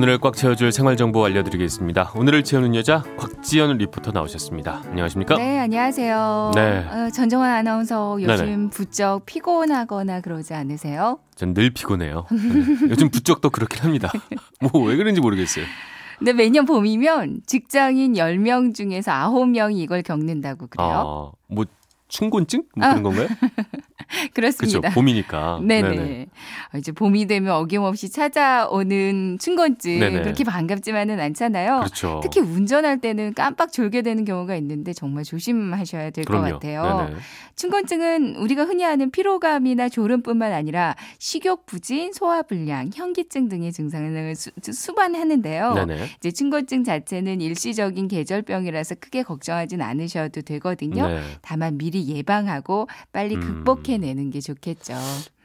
[0.00, 2.12] 오늘을 꽉 채워줄 생활 정보 알려드리겠습니다.
[2.16, 4.84] 오늘을 채우는 여자 곽지연 리포터 나오셨습니다.
[4.86, 5.36] 안녕하십니까?
[5.36, 6.52] 네, 안녕하세요.
[6.54, 6.78] 네.
[6.88, 8.70] 어, 전정환 아나운서 요즘 네네.
[8.70, 11.18] 부쩍 피곤하거나 그러지 않으세요?
[11.34, 12.24] 전 늘 피곤해요.
[12.30, 12.88] 네.
[12.88, 14.10] 요즘 부쩍 또 그렇긴 합니다.
[14.72, 15.66] 뭐 왜 그런지 모르겠어요.
[16.18, 20.88] 근데 매년 봄이면 직장인 10명 중에서 9명이 이걸 겪는다고 그래요.
[20.90, 21.66] 아, 뭐
[22.08, 22.62] 춘곤증?
[22.74, 22.94] 뭐 아.
[22.94, 23.28] 그런 건가요?
[24.34, 24.58] 그렇죠.
[24.58, 24.90] 그렇습니다.
[24.90, 25.60] 봄이니까.
[25.62, 26.26] 네네.
[26.74, 30.22] 어, 이제 봄이 되면 어김없이 찾아오는 춘곤증 네네.
[30.22, 31.78] 그렇게 반갑지만은 않잖아요.
[31.80, 32.20] 그렇죠.
[32.22, 36.40] 특히 운전할 때는 깜빡 졸게 되는 경우가 있는데 정말 조심하셔야 될 것.
[36.40, 37.06] 같아요.
[37.08, 37.20] 네네.
[37.56, 44.50] 춘곤증은 우리가 흔히 아는 피로감이나 졸음뿐만 아니라 식욕 부진, 소화 불량, 현기증 등의 증상을 수,
[44.62, 45.74] 수반하는데요.
[45.74, 46.06] 네네.
[46.16, 51.06] 이제 춘곤증 자체는 일시적인 계절병이라서 크게 걱정하진 않으셔도 되거든요.
[51.06, 51.20] 네.
[51.42, 53.40] 다만 미리 예방하고 빨리 음.
[53.40, 54.94] 극복해 내는 게 좋겠죠.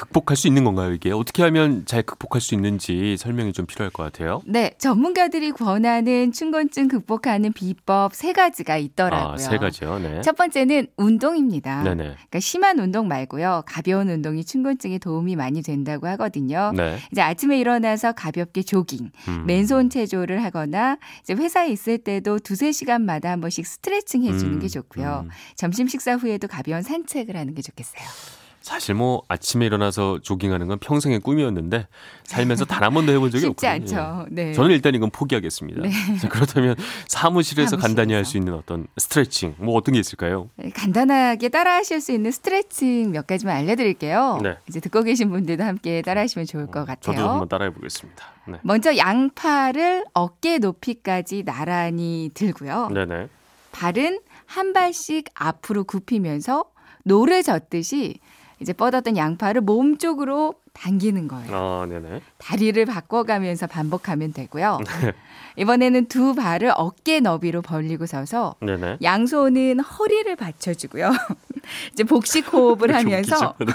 [0.00, 1.12] 극복할 수 있는 건가요, 이게?
[1.12, 4.40] 어떻게 하면 잘 극복할 수 있는지 설명이 좀 필요할 것 같아요.
[4.46, 9.34] 네, 전문가들이 권하는 춘곤증 극복하는 비법 세 가지가 있더라고요.
[9.34, 9.98] 아, 세 가지요.
[9.98, 10.22] 네.
[10.22, 11.82] 첫 번째는 운동입니다.
[11.82, 12.02] 네네.
[12.04, 13.64] 그러니까 심한 운동 말고요.
[13.66, 16.72] 가벼운 운동이 춘곤증에 도움이 많이 된다고 하거든요.
[16.74, 16.96] 네.
[17.12, 19.44] 이제 아침에 일어나서 가볍게 조깅, 음.
[19.46, 24.60] 맨손 체조를 하거나 이제 회사에 있을 때도 두세 시간마다 한 번씩 스트레칭 해 주는 음,
[24.60, 25.26] 게 좋고요.
[25.26, 25.30] 음.
[25.56, 28.39] 점심 식사 후에도 가벼운 산책을 하는 게 좋겠어요.
[28.60, 31.86] 사실 뭐 아침에 일어나서 조깅하는 건 평생의 꿈이었는데
[32.24, 34.00] 살면서 단 한 번도 해본 적이 쉽지 없거든요.
[34.00, 34.26] 않죠.
[34.30, 34.52] 네.
[34.52, 35.82] 저는 일단 이건 포기하겠습니다.
[36.20, 36.74] 자, 그렇다면
[37.08, 37.76] 사무실에서 사무실에서.
[37.76, 40.50] 간단히 할 수 있는 어떤 스트레칭 뭐 어떤 게 있을까요?
[40.56, 44.40] 네, 간단하게 따라하실 수 있는 스트레칭 몇 가지만 알려드릴게요.
[44.42, 44.56] 네.
[44.68, 47.16] 이제 듣고 계신 분들도 함께 따라하시면 좋을 것 같아요.
[47.16, 48.24] 저도 한번 따라해 보겠습니다.
[48.48, 48.58] 네.
[48.62, 52.88] 먼저 양팔을 어깨 높이까지 나란히 들고요.
[52.92, 53.28] 네네.
[53.72, 56.64] 발은 한 발씩 앞으로 굽히면서
[57.04, 58.18] 노를 젓듯이
[58.60, 61.50] 이제 뻗었던 양팔을 몸 쪽으로 당기는 거예요.
[61.56, 62.20] 아, 네네.
[62.38, 64.78] 다리를 바꿔가면서 반복하면 되고요.
[65.02, 65.12] 네.
[65.56, 68.98] 이번에는 두 발을 어깨 너비로 벌리고 서서 네네.
[69.02, 71.10] 양손은 허리를 받쳐주고요.
[71.92, 73.54] 이제 복식 호흡을 하면서?
[73.58, 73.66] 네.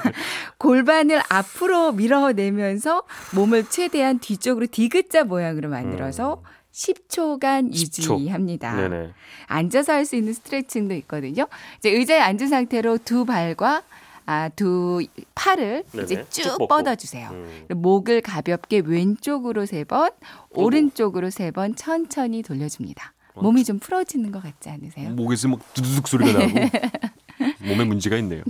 [0.58, 3.04] 골반을 앞으로 밀어내면서
[3.36, 6.42] 몸을 최대한 뒤쪽으로 디귿자 모양으로 만들어서
[6.74, 8.20] 10초간 10초.
[8.20, 8.76] 유지합니다.
[8.76, 9.12] 네네.
[9.48, 11.48] 앉아서 할 수 있는 스트레칭도 있거든요.
[11.80, 13.82] 이제 의자에 앉은 상태로 두 발과
[14.26, 15.06] 아, 두
[15.36, 16.04] 팔을 네네.
[16.04, 16.68] 이제 쭉 쭉.
[16.68, 17.30] 뻗어주세요.
[17.32, 17.66] 음.
[17.70, 20.10] 목을 가볍게 왼쪽으로 세 번,
[20.52, 23.14] 오른쪽으로 세 번 천천히 돌려줍니다.
[23.36, 25.12] 어, 몸이 좀 풀어지는 것 같지 않으세요?
[25.12, 26.54] 목에서 막 두두둑 소리가 나고
[27.68, 28.44] 몸에 문제가 있네요.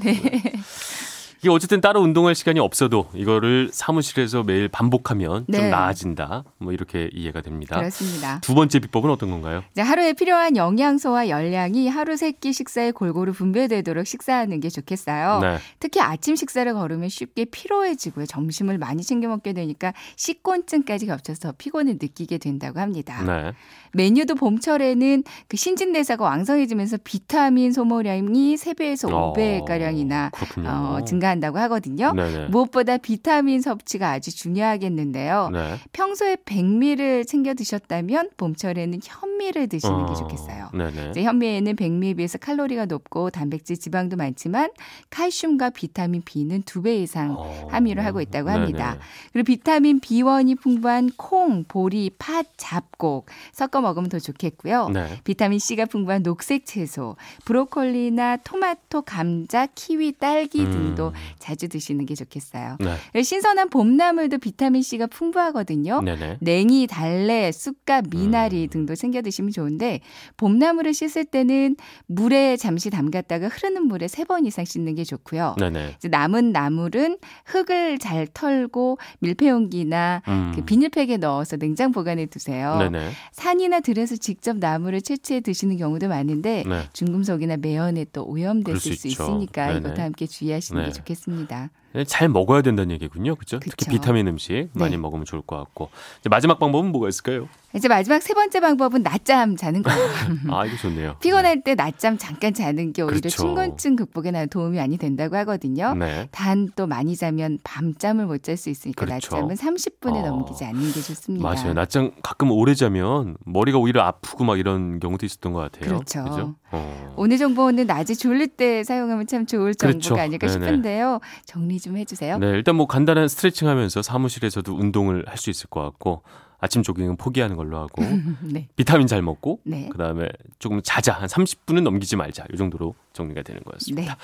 [1.39, 5.69] 이게 어쨌든 따로 운동할 시간이 없어도 이거를 사무실에서 매일 반복하면 좀 네.
[5.69, 6.43] 나아진다.
[6.57, 7.77] 뭐 이렇게 이해가 됩니다.
[7.77, 8.39] 그렇습니다.
[8.41, 9.63] 두 번째 비법은 어떤 건가요?
[9.73, 15.39] 이제 하루에 필요한 영양소와 열량이 하루 세 끼 식사에 골고루 분배되도록 식사하는 게 좋겠어요.
[15.39, 15.57] 네.
[15.79, 18.25] 특히 아침 식사를 거르면 쉽게 피로해지고요.
[18.25, 23.21] 점심을 많이 챙겨 먹게 되니까 식곤증까지 겹쳐서 피곤을 느끼게 된다고 합니다.
[23.23, 23.53] 네.
[23.93, 30.69] 메뉴도 봄철에는 그 신진대사가 왕성해지면서 비타민 소모량이 3배에서 어, 5배 가량이나 그렇군요.
[30.69, 32.13] 어, 증가 한다고 하거든요.
[32.13, 32.47] 네네.
[32.47, 35.49] 무엇보다 비타민 섭취가 아주 중요하겠는데요.
[35.51, 35.75] 네.
[35.93, 40.69] 평소에 백미를 챙겨 드셨다면 봄철에는 현미를 드시는 게 어, 좋겠어요.
[40.73, 41.09] 네네.
[41.11, 44.71] 이제 현미에는 백미에 비해서 칼로리가 높고 단백질, 지방도 많지만
[45.09, 48.91] 칼슘과 비타민 B는 두 배 이상 어, 함유를 하고 있다고 합니다.
[48.91, 48.99] 네네.
[49.33, 54.89] 그리고 비타민 B1이 풍부한 콩, 보리, 팥, 잡곡 섞어 먹으면 더 좋겠고요.
[54.89, 55.19] 네.
[55.23, 60.71] 비타민 C가 풍부한 녹색 채소, 브로콜리나 토마토, 감자, 키위, 딸기 음.
[60.71, 62.77] 등도 자주 드시는 게 좋겠어요.
[63.13, 63.23] 네.
[63.23, 66.01] 신선한 봄나물도 비타민 C가 풍부하거든요.
[66.01, 66.37] 네네.
[66.41, 68.69] 냉이, 달래, 쑥갓, 미나리 음.
[68.69, 70.01] 등도 챙겨 드시면 좋은데
[70.37, 71.75] 봄나물을 씻을 때는
[72.07, 75.55] 물에 잠시 담갔다가 흐르는 물에 세 번 이상 씻는 게 좋고요.
[75.59, 75.97] 네네.
[76.09, 80.51] 남은 나물은 흙을 잘 털고 밀폐용기나 음.
[80.55, 82.77] 그 비닐팩에 넣어서 냉장 보관해 두세요.
[82.79, 83.11] 네네.
[83.31, 86.81] 산이나 들에서 직접 나물을 채취해 드시는 경우도 많은데 네.
[86.93, 89.07] 중금속이나 매연에 또 오염됐을 수 수.
[89.07, 89.79] 있으니까 네네.
[89.79, 90.87] 이것도 함께 주의하시는 네.
[90.87, 91.04] 게 좋겠습니다.
[91.05, 91.69] 네,
[92.03, 93.35] 잘 먹어야 된다는 얘기군요.
[93.35, 93.59] 그렇죠?
[93.59, 93.89] 특히.
[93.89, 94.97] 비타민 음식 많이 네.
[94.97, 95.89] 먹으면 좋을 것 같고.
[96.19, 97.47] 이제 마지막 방법은 뭐가 있을까요?
[97.73, 99.99] 이제 마지막 세 번째 방법은 낮잠 자는 거예요.
[100.49, 101.17] 아, 이거 좋네요.
[101.21, 103.35] 피곤할 때 낮잠 잠깐 자는 게 오히려 그렇죠.
[103.35, 105.93] 춘곤증 극복에 나 도움이 많이 된다고 하거든요.
[105.93, 106.29] 네.
[106.31, 109.35] 단또 많이 자면 밤잠을 못 잘 수 있으니까 그렇죠.
[109.35, 110.27] 낮잠은 30분에 어.
[110.27, 111.43] 넘기지 않는 게 좋습니다.
[111.47, 111.73] 맞아요.
[111.73, 115.85] 낮잠 가끔 오래 자면 머리가 오히려 아프고 막 이런 경우도 있었던 것 같아요.
[115.89, 116.23] 그렇죠.
[116.23, 116.55] 그죠?
[116.71, 117.13] 어.
[117.17, 120.15] 오늘 정보는 낮에 졸릴 때 사용하면 참 좋을 정보가 그렇죠.
[120.21, 120.65] 아닐까 네네.
[120.65, 121.19] 싶은데요.
[121.45, 122.37] 정리 좀 해주세요.
[122.39, 126.23] 네, 일단 뭐 간단한 스트레칭 하면서 사무실에서도 운동을 할 수 있을 것 같고
[126.59, 128.01] 아침 조깅은 포기하는 걸로 하고
[128.41, 128.67] 네.
[128.75, 129.89] 비타민 잘 먹고 네.
[129.91, 130.27] 그다음에
[130.57, 134.13] 조금 자자 한 30분은 넘기지 말자 이 정도로 정리가 되는 거였습니다.
[134.13, 134.19] 네.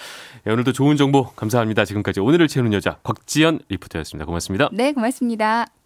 [0.46, 1.86] 네, 오늘도 좋은 정보 감사합니다.
[1.86, 4.26] 지금까지 오늘을 채우는 여자 곽지연 리포터였습니다.
[4.26, 4.70] 고맙습니다.
[4.72, 5.68] 네, 고맙습니다.